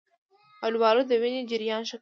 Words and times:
آلوبالو 0.65 1.01
د 1.09 1.11
وینې 1.21 1.41
جریان 1.51 1.81
ښه 1.81 1.85
کوي. 1.85 1.89